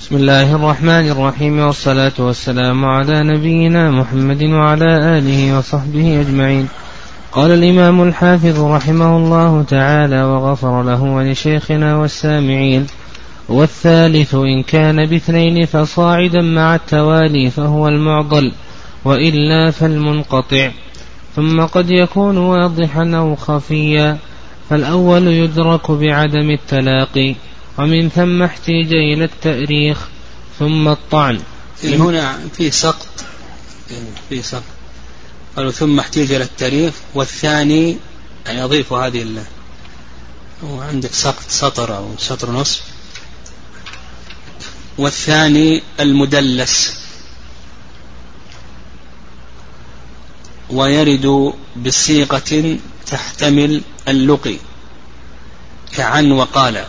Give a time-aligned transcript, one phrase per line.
[0.00, 6.68] بسم الله الرحمن الرحيم والصلاة والسلام على نبينا محمد وعلى آله وصحبه أجمعين.
[7.32, 12.86] قال الإمام الحافظ رحمه الله تعالى وغفر له ولشيخنا والسامعين.
[13.48, 18.52] والثالث إن كان باثنين فصاعدا مع التوالي فهو المعضل
[19.04, 20.70] وإلا فالمنقطع.
[21.36, 24.18] ثم قد يكون واضحا أو خفيا
[24.70, 27.34] فالأول يدرك بعدم التلاقي.
[27.80, 30.08] ومن ثم احتيج إلى التأريخ
[30.58, 31.40] ثم الطعن.
[31.84, 33.24] هنا في سقط
[34.28, 34.62] في سقط.
[35.56, 37.96] قالوا ثم احتيج إلى التاريخ والثاني
[38.46, 39.42] يعني أضيف هذه ال
[40.62, 42.82] وعندك سقط سطر أو سطر نصف.
[44.98, 46.96] والثاني المدلس.
[50.70, 54.56] ويرد بصيغة تحتمل اللقي.
[55.92, 56.86] كعن وقال.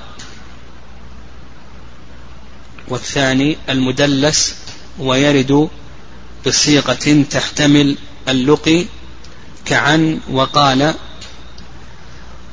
[2.92, 4.56] والثاني المدلس
[5.00, 5.70] ويرد
[6.48, 7.98] بصيغة تحتمل
[8.28, 8.86] اللقي
[9.66, 10.94] كعن وقال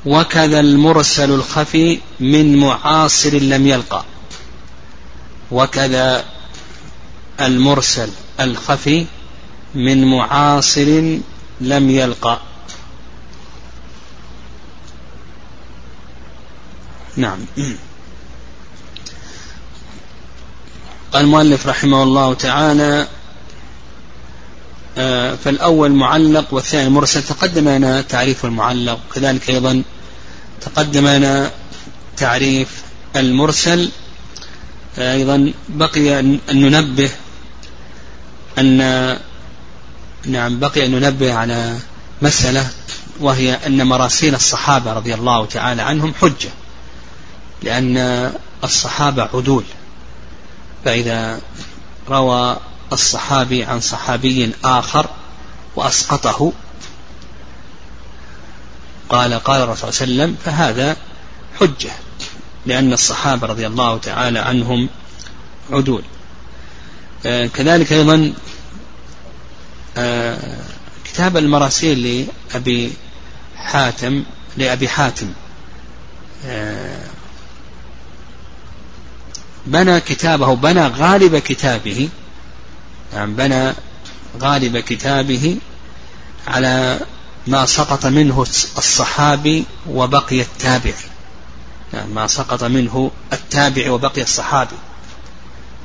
[0.07, 4.05] وكذا المرسل الخفي من معاصر لم يلقى.
[5.51, 6.25] وكذا
[7.41, 9.07] المرسل الخفي
[9.75, 11.19] من معاصر
[11.61, 12.41] لم يلقى.
[17.17, 17.39] نعم.
[21.13, 23.09] قال المؤلف رحمه الله تعالى
[24.99, 29.01] آه، فالأول معلق والثاني مرسل تقدم لنا تعريف المعلق.
[29.11, 29.83] وكذلك أيضا
[30.61, 31.51] تقدم لنا
[32.17, 32.69] تعريف
[33.17, 33.91] المرسل.
[34.99, 37.11] آه، أيضا بقي أن ننبه
[38.59, 38.79] أن
[40.27, 41.79] نعم بقي أن ننبه على
[42.23, 42.71] مسألة
[43.21, 46.51] وهي أن مراسيل الصحابة رضي الله تعالى عنهم حجة
[47.63, 48.33] لأن
[48.65, 49.65] الصحابة عدول.
[50.85, 51.41] فإذا
[52.09, 52.57] روى
[52.93, 55.07] الصحابي عن صحابي آخر
[55.77, 56.53] وأسقطه
[59.09, 60.97] قال قال الرسول صلى الله عليه وسلم فهذا
[61.61, 61.91] حجة
[62.67, 64.89] لأن الصحابة رضي الله تعالى عنهم
[65.71, 66.03] عدول.
[67.27, 68.33] آه كذلك أيضا
[69.97, 70.59] آه
[71.05, 72.93] كتاب المراسيل لأبي
[73.57, 74.25] حاتم
[74.57, 75.33] لأبي حاتم
[76.47, 77.08] آه
[79.67, 82.09] بنى كتابه بنى غالب كتابه
[83.13, 83.73] يعني بنى
[84.41, 85.57] غالب كتابه
[86.47, 87.01] على
[87.47, 88.43] ما سقط منه
[88.79, 90.95] الصحابي وبقي التابع.
[91.93, 94.77] يعني ما سقط منه التابع وبقي الصحابي.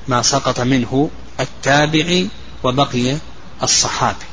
[0.07, 1.09] ما سقط منه
[1.39, 2.25] التابع
[2.63, 3.17] وبقي
[3.63, 4.25] الصحابي.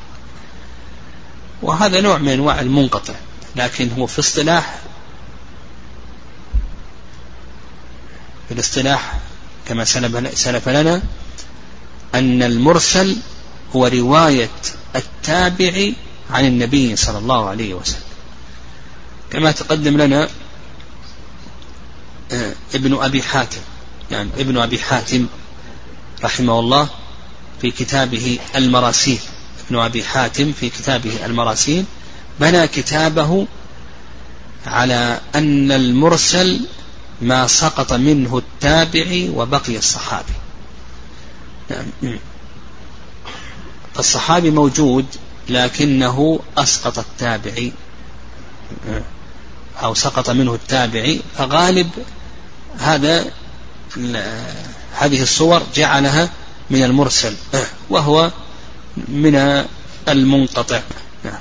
[1.62, 3.14] وهذا نوع من أنواع المنقطع
[3.56, 4.78] لكن هو في اصطلاح
[8.48, 9.18] في الاصطلاح
[9.70, 9.84] كما
[10.34, 11.02] سلف لنا
[12.14, 13.16] أن المرسل
[13.76, 14.50] هو رواية
[14.96, 15.92] التابع
[16.30, 18.10] عن النبي صلى الله عليه وسلم.
[19.30, 20.28] كما تقدم لنا
[22.32, 23.60] آه، ابن أبي حاتم
[24.10, 25.26] يعني ابن أبي حاتم
[26.24, 26.88] رحمه الله
[27.60, 29.20] في كتابه المراسيل.
[29.66, 31.84] ابن أبي حاتم في كتابه المراسيل
[32.40, 33.46] بنى كتابه
[34.66, 36.60] على أن المرسل
[37.20, 40.32] ما سقط منه التابع وبقي الصحابي.
[41.70, 42.18] نعم.
[43.98, 45.06] الصحابي موجود
[45.48, 47.72] لكنه أسقط التابعي
[49.82, 51.90] أو سقط منه التابعي فغالب
[52.78, 53.32] هذا
[54.94, 56.30] هذه الصور جعلها
[56.70, 57.34] من المرسل
[57.90, 58.30] وهو
[59.08, 59.64] من
[60.08, 60.80] المنقطع.
[61.24, 61.40] نعم.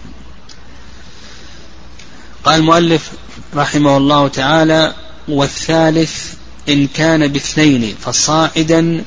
[2.44, 3.12] قال المؤلف
[3.56, 4.94] رحمه الله تعالى
[5.30, 6.34] والثالث
[6.70, 9.04] إن كان باثنين فصاعدا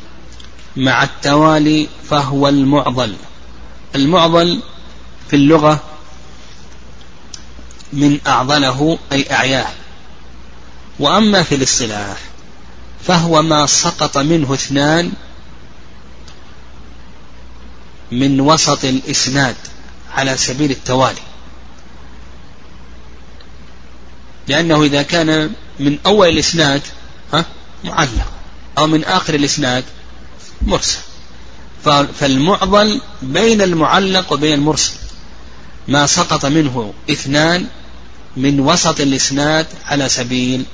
[0.76, 3.16] مع التوالي فهو المعضل.
[3.94, 4.62] المعضل
[5.30, 5.80] في اللغة
[7.92, 9.68] من أعضله أي أعياه.
[10.98, 12.18] وأما في الاصطلاح
[13.04, 15.12] فهو ما سقط منه اثنان
[18.12, 19.56] من وسط الإسناد
[20.14, 21.22] على سبيل التوالي.
[24.48, 26.82] لأنه إذا كان من أول الإسناد
[27.32, 27.44] ها
[27.84, 28.32] معلق.
[28.78, 29.84] أو من آخر الإسناد
[30.62, 30.98] مرسل.
[32.20, 34.92] فالمعضل بين المعلق وبين المرسل.
[35.88, 37.66] ما سقط منه اثنان
[38.36, 40.64] من وسط الإسناد على سبيل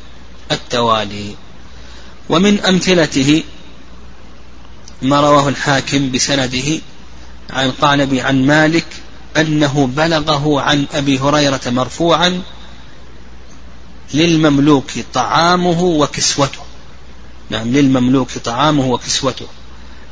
[0.52, 1.34] التوالي.
[2.28, 3.42] ومن أمثلته
[5.02, 6.80] ما رواه الحاكم بسنده
[7.50, 8.86] عن قعنبي عن مالك
[9.36, 12.42] أنه بلغه عن أبي هريرة مرفوعا
[14.14, 16.60] للمملوك طعامه وكسوته.
[17.50, 19.46] نعم للمملوك طعامه وكسوته.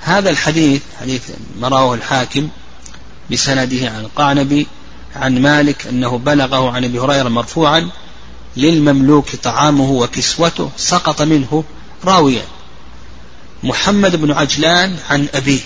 [0.00, 1.22] هذا الحديث حديث
[1.60, 2.48] ما رواه الحاكم
[3.32, 4.66] بسنده عن القعنبي
[5.16, 7.90] عن مالك أنه بلغه عن أبي هريرة مرفوعا
[8.56, 11.64] للمملوك طعامه وكسوته سقط منه
[12.04, 12.44] راويا.
[13.62, 15.60] محمد بن عجلان عن أبيه.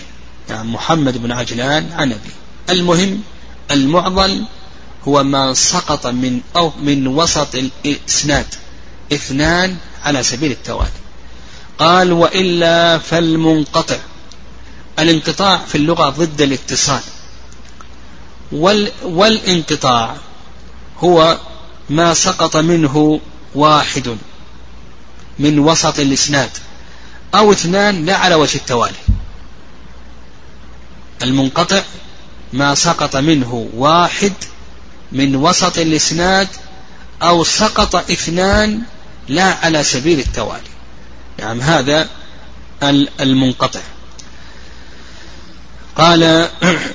[0.48, 2.40] نعم محمد بن عجلان عن أبيه.
[2.70, 3.22] المهم
[3.70, 4.44] المعضل
[5.08, 8.46] هو ما سقط من أو من وسط الإسناد.
[9.12, 10.90] اثنان على سبيل التوالي
[11.78, 13.98] قال وإلا فالمنقطع.
[14.98, 17.00] الانقطاع في اللغة ضد الاتصال.
[18.52, 20.16] وال والانقطاع
[20.98, 21.38] هو
[21.90, 23.20] ما سقط منه
[23.54, 24.16] واحد
[25.38, 26.50] من وسط الإسناد.
[27.34, 28.94] أو اثنان لا على وجه التوالي.
[31.22, 31.82] المنقطع
[32.52, 34.32] ما سقط منه واحد
[35.12, 36.48] من وسط الإسناد
[37.22, 38.82] أو سقط اثنان
[39.28, 40.70] لا على سبيل التوالي.
[41.38, 42.08] نعم هذا
[43.20, 43.80] المنقطع.
[45.96, 46.48] قال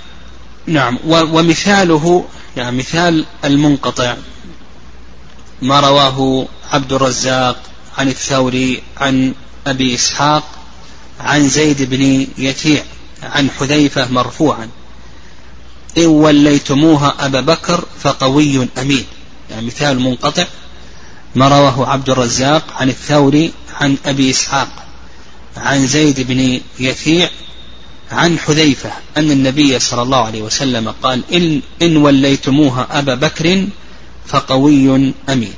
[0.67, 2.25] نعم ومثاله
[2.57, 4.15] يعني مثال المنقطع.
[5.61, 7.59] ما رواه عبد الرزاق
[7.97, 9.33] عن الثوري عن
[9.67, 10.43] أبي إسحاق
[11.19, 12.83] عن زيد بن يتيع
[13.23, 14.69] عن حذيفة مرفوعا.
[15.97, 19.05] إن وليتموها أبا بكر فقوي أمين.
[19.51, 20.45] يعني مثال منقطع
[21.35, 24.67] ما رواه عبد الرزاق عن الثوري عن أبي إسحاق
[25.57, 27.29] عن زيد بن يثيع
[28.11, 33.67] عن حذيفة أن النبي صلى الله عليه وسلم قال إن, إن وليتموها أبا بكر
[34.27, 35.53] فقوي أمين.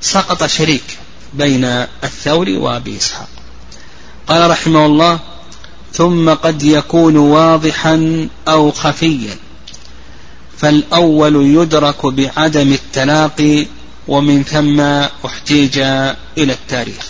[0.00, 0.98] سقط شريك
[1.34, 1.64] بين
[2.04, 3.28] الثوري وأبي إسحاق.
[4.28, 5.20] قال رحمه الله
[5.92, 9.36] ثم قد يكون واضحا أو خفيا.
[10.58, 13.66] فالأول يدرك بعدم التلاقي
[14.08, 14.80] ومن ثم
[15.26, 15.78] احتيج
[16.38, 17.08] إلى التاريخ.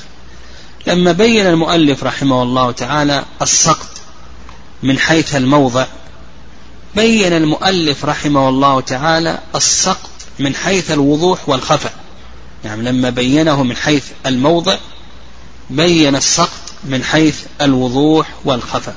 [0.87, 3.89] لما بين المؤلف رحمه الله تعالى السقط
[4.83, 5.87] من حيث الموضع
[6.95, 11.93] بين المؤلف رحمه الله تعالى السقط من حيث الوضوح والخفاء
[12.65, 14.77] يعني لما بينه من حيث الموضع
[15.71, 18.97] بين السقط من حيث الوضوح والخفاء.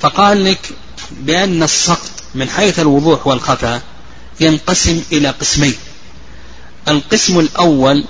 [0.00, 0.70] فقال لك
[1.10, 3.82] بأن السقط من حيث الوضوح والخفاء
[4.40, 5.74] ينقسم إلى قسمين.
[6.88, 8.04] القسم الأول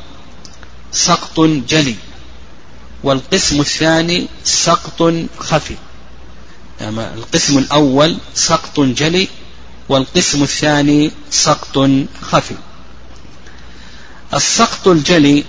[0.93, 1.95] سقط جلي
[3.05, 5.75] والقسم الثاني سقط خفي.
[6.81, 9.29] يعني القسم الأول سقط جلي
[9.89, 11.91] والقسم الثاني سقط
[12.23, 12.55] خفي.
[14.35, 15.45] السقط الجلي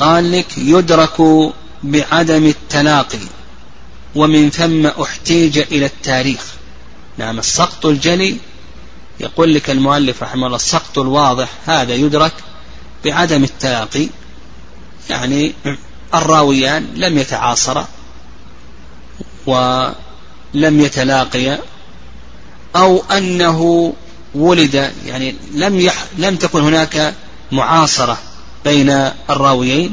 [0.00, 1.22] قال لك يدرك
[1.82, 3.18] بعدم التلاقي
[4.14, 6.44] ومن ثم أحتيج إلى التاريخ.
[7.18, 8.36] نعم السقط الجلي
[9.20, 12.32] يقول لك المؤلف رحمه الله السقط الواضح هذا يدرك
[13.04, 14.08] بعدم التلاقي
[15.10, 15.52] يعني
[16.14, 17.88] الراويان لم يتعاصرا
[19.46, 19.94] ولم
[20.80, 21.60] يتلاقيا
[22.76, 23.92] أو أنه
[24.34, 27.14] ولد يعني لم يح لم تكن هناك
[27.52, 28.18] معاصرة.
[28.64, 28.90] بين
[29.30, 29.92] الراويين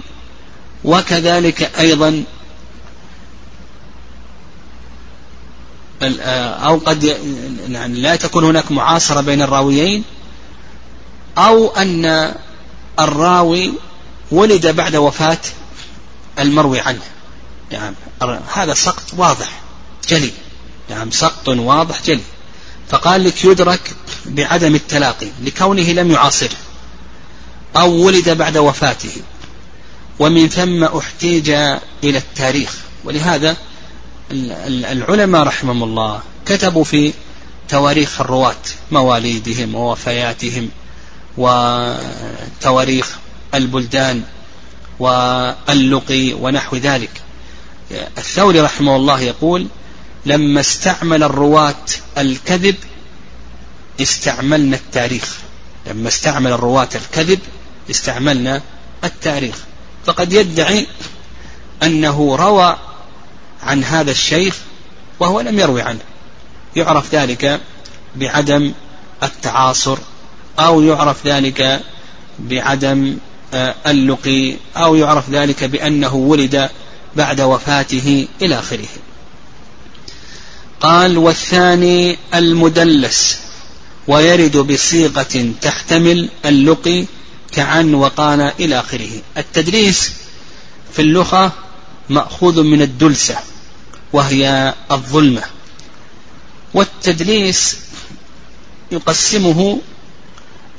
[0.84, 2.24] وكذلك أيضا
[6.02, 7.04] أو قد
[7.70, 10.04] يعني لا تكون هناك معاصرة بين الراويين
[11.38, 12.36] أو أن
[13.00, 13.74] الراوي
[14.32, 15.38] ولد بعد وفاة
[16.40, 17.02] المروي عنه.
[17.72, 17.96] يعني
[18.54, 19.62] هذا سقط واضح
[20.10, 20.32] جلي.
[20.90, 22.22] يعني سقط واضح جلي.
[22.90, 26.56] فقال لك يدرك بعدم التلاقي لكونه لم يعاصره.
[27.76, 29.12] أو ولد بعد وفاته.
[30.20, 31.50] ومن ثم احتيج
[32.04, 32.78] إلى التاريخ.
[33.04, 33.58] ولهذا
[34.32, 37.14] العلماء رحمهم الله كتبوا في
[37.70, 38.56] تواريخ الرواة
[38.92, 40.70] مواليدهم ووفياتهم
[41.38, 43.18] وتواريخ
[43.54, 44.24] البلدان
[45.00, 47.22] واللقي ونحو ذلك.
[48.18, 49.68] الثوري رحمه الله يقول
[50.26, 51.86] لما استعمل الرواة
[52.18, 52.76] الكذب
[54.02, 55.38] استعملنا التاريخ.
[55.88, 57.40] لما استعمل الرواة الكذب
[57.90, 58.62] استعملنا
[59.04, 59.56] التاريخ.
[60.06, 60.88] فقد يدعي
[61.84, 62.78] أنه روى
[63.64, 64.58] عن هذا الشيخ
[65.20, 66.00] وهو لم يروي عنه.
[66.76, 67.62] يعرف ذلك
[68.16, 68.74] بعدم
[69.24, 69.98] التعاصر
[70.60, 71.82] أو يعرف ذلك
[72.40, 73.18] بعدم
[73.54, 76.70] آه، اللقي أو يعرف ذلك بأنه ولد
[77.16, 78.88] بعد وفاته إلى آخره.
[80.80, 83.40] قال والثاني المدلس
[84.08, 87.06] ويرد بصيغة تحتمل اللقي
[87.52, 89.10] كعن وقال إلى آخره.
[89.38, 90.12] التدليس
[90.94, 91.54] في اللغة
[92.10, 93.38] مأخوذ من الدلسة
[94.14, 95.44] وهي الظلمة.
[96.74, 97.78] والتدليس
[98.92, 99.82] يقسمه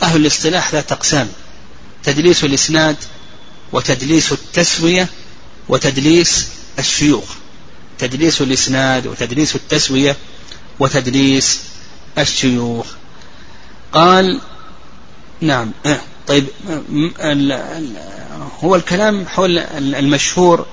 [0.03, 1.29] أهل الاصطلاح ذات أقسام
[2.03, 2.97] تدليس الإسناد
[3.73, 5.09] وتدليس التسوية
[5.69, 6.49] وتدليس
[6.79, 7.25] الشيوخ.
[7.99, 10.17] تدليس الإسناد وتدليس التسوية
[10.79, 11.61] وتدليس
[12.19, 12.87] الشيوخ.
[13.93, 14.41] قال
[15.41, 16.01] نعم آه،
[16.31, 16.47] طيب
[18.63, 20.67] هو الكلام حول المشهور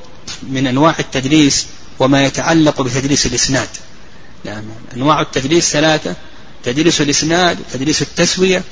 [0.49, 1.65] من أنواع التدليس
[1.99, 3.67] وما يتعلق بتدليس الإسناد.
[4.45, 4.63] نعم
[4.95, 6.15] أنواع التدليس ثلاثة
[6.63, 8.63] تدليس الإسناد وتدليس التسوية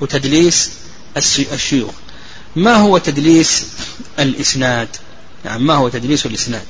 [0.00, 0.70] وتدليس
[1.52, 1.94] الشيوخ.
[2.56, 3.66] ما هو تدليس
[4.18, 4.88] الإسناد؟
[5.44, 6.66] نعم ما هو تدليس الإسناد؟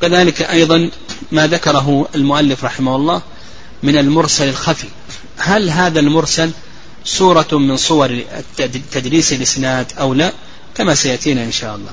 [0.00, 0.90] كذلك أيضا
[1.32, 3.22] ما ذكره المؤلف رحمه الله
[3.82, 4.88] من المرسل الخفي.
[5.38, 6.50] هل هذا المرسل
[7.04, 8.22] صورة من صور
[8.92, 10.32] تدليس الإسناد أو لا
[10.74, 11.92] كما سيأتينا إن شاء الله.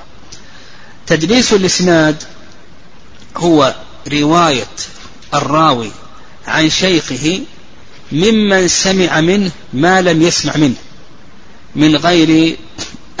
[1.06, 2.22] تدليس الإسناد
[3.36, 3.74] هو
[4.12, 4.66] رواية
[5.34, 5.90] الراوي
[6.46, 7.40] عن شيخه
[8.12, 10.74] ممن سمع منه ما لم يسمع منه
[11.76, 12.56] من غير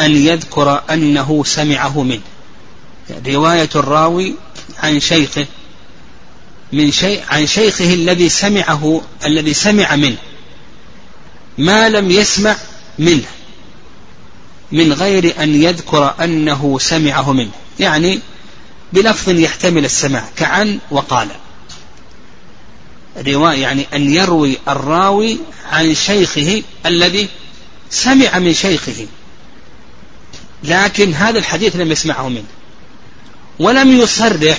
[0.00, 2.22] أن يذكر أنه سمعه منه.
[3.26, 4.34] رواية الراوي
[4.78, 5.46] عن شيخه
[6.72, 10.16] من شيء عن شيخه الذي سمعه الذي سمع منه.
[11.58, 12.56] ما لم يسمع
[12.98, 13.26] منه
[14.72, 17.50] من غير أن يذكر أنه سمعه منه.
[17.80, 18.20] يعني
[18.92, 21.28] بلفظ يحتمل السماع كعن وقال.
[23.26, 25.38] رواية يعني أن يروي الراوي
[25.70, 27.28] عن شيخه الذي
[27.90, 29.06] سمع من شيخه.
[30.64, 32.46] لكن هذا الحديث لم يسمعه منه.
[33.58, 34.58] ولم يصرح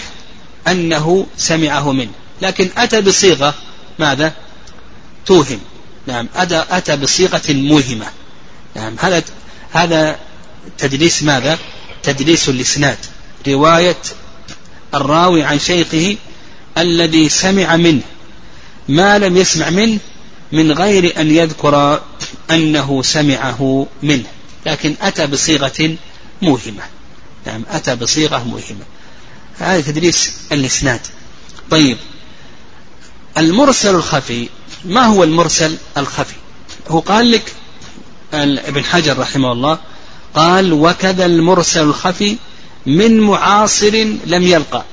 [0.68, 2.12] أنه سمعه منه.
[2.42, 3.56] لكن أتى بصيغة
[4.00, 4.34] ماذا؟
[5.26, 5.60] توهم.
[6.10, 6.28] نعم.
[6.36, 8.06] أتى, بصيغة موهمة.
[8.76, 8.96] نعم.
[9.00, 9.24] هذا
[9.72, 10.20] هذا
[10.78, 11.58] تدليس ماذا؟
[12.04, 12.98] تدليس الإسناد.
[13.48, 13.98] رواية
[14.94, 16.18] الراوي عن شيخه
[16.78, 18.02] الذي سمع منه
[18.88, 20.00] ما لم يسمع منه
[20.52, 22.02] من غير أن يذكر
[22.52, 24.30] أنه سمعه منه.
[24.66, 25.96] لكن أتى بصيغة
[26.42, 26.84] موهمة.
[27.46, 27.64] نعم.
[27.70, 28.86] أتى بصيغة موهمة.
[29.60, 31.02] هذا تدريس الإسناد.
[31.72, 31.98] طيب.
[33.40, 34.50] المرسل الخفي
[34.86, 36.36] ما هو المرسل الخفي؟
[36.90, 37.54] هو قال لك
[38.34, 39.80] ابن حجر رحمه الله
[40.36, 42.38] قال وكذا المرسل الخفي
[42.86, 44.84] من معاصر لم يلقى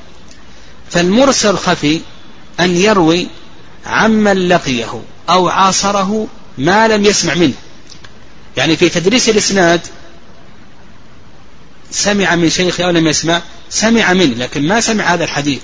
[0.91, 2.01] فالمرسل الخفي
[2.61, 3.29] أن يروي
[3.87, 6.27] عمن لقيه أو عاصره
[6.59, 7.55] ما لم يسمع منه.
[8.57, 9.81] يعني في تدريس الإسناد
[11.91, 15.61] سمع من شيخه أو لم يسمع سمع منه لكن ما سمع هذا الحديث.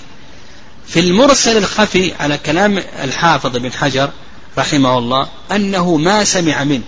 [0.87, 4.11] في المرسل الخفي على كلام الحافظ بن حجر
[4.59, 6.83] رحمه الله أنه ما سمع منه.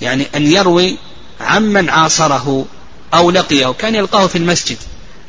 [0.00, 0.96] يعني أن يروي
[1.40, 2.66] عمن عاصره
[3.14, 4.76] أو لقيه كان يلقاه في المسجد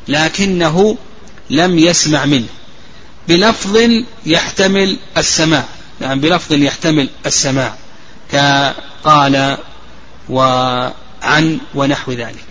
[0.08, 0.96] لكنه
[1.50, 2.46] لم يسمع منه.
[3.28, 3.78] بلفظ
[4.26, 5.64] يحتمل السماع
[6.00, 7.74] يعني بلفظ يحتمل السماع
[8.32, 9.58] كقال
[10.28, 12.44] وعن ونحو ذلك.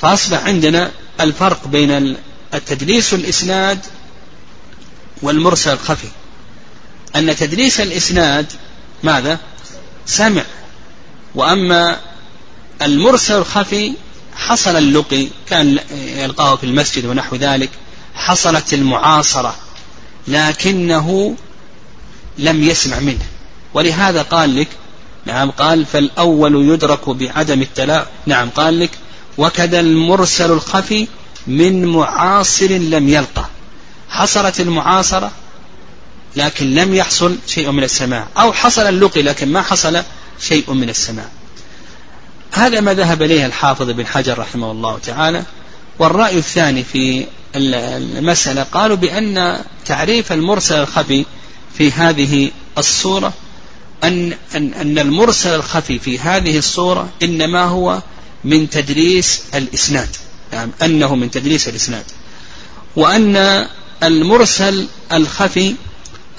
[0.00, 2.16] فأصبح عندنا الفرق بين
[2.54, 3.78] التدليس الإسناد
[5.22, 6.08] والمرسل الخفي
[7.16, 8.46] أن تدليس الإسناد
[9.02, 9.38] ماذا؟
[10.06, 10.44] سمع
[11.34, 12.00] وأما
[12.82, 13.92] المرسل الخفي
[14.36, 17.70] حصل اللقي كان يلقاه في المسجد ونحو ذلك
[18.14, 19.56] حصلت المعاصرة
[20.28, 21.36] لكنه
[22.38, 23.24] لم يسمع منه.
[23.74, 24.68] ولهذا قال لك
[25.26, 28.90] نعم قال فالأول يدرك بعدم التلاء نعم قال لك
[29.38, 31.08] وكذا المرسل الخفي
[31.50, 33.44] من معاصر لم يلقى.
[34.10, 35.30] حصلت المعاصرة
[36.36, 40.02] لكن لم يحصل شيء من السماع أو حصل اللقي لكن ما حصل
[40.40, 41.28] شيء من السماع
[42.52, 45.44] هذا ما ذهب إليه الحافظ بن حجر رحمه الله تعالى.
[45.98, 51.26] والرأي الثاني في المسألة قالوا بأن تعريف المرسل الخفي
[51.78, 53.32] في هذه الصورة
[54.04, 58.02] أن, أن, أن المرسل الخفي في هذه الصورة إنما هو
[58.44, 60.08] من تدريس الإسناد.
[60.52, 62.04] يعني أنه من تدريس الإسناد.
[62.96, 63.66] وأن
[64.02, 65.74] المرسل الخفي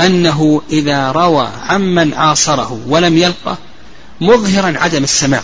[0.01, 3.58] أنه إذا روى عمن عاصره ولم يلقه
[4.22, 5.44] مظهرا عدم السماع.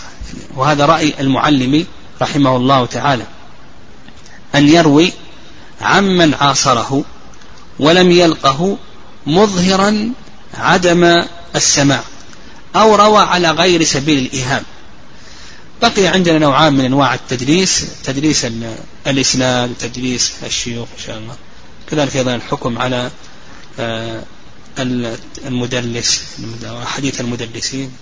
[0.56, 1.86] وهذا رأي المعلم
[2.22, 3.24] رحمه الله تعالى.
[4.54, 5.12] أن يروي
[5.80, 7.04] عمن عاصره
[7.78, 8.76] ولم يلقه
[9.26, 10.12] مظهرا
[10.54, 11.24] عدم
[11.56, 12.02] السماع.
[12.76, 14.62] أو روى على غير سبيل الإيهام.
[15.82, 18.46] بقي عندنا نوعان من أنواع التدريس تدريس
[19.06, 21.36] الإسناد وتدريس الشيوخ إن شاء الله.
[21.90, 23.10] كذلك أيضا الحكم على
[23.80, 24.22] آه،
[25.46, 26.22] المدلس
[26.84, 27.92] حديث المدلسين.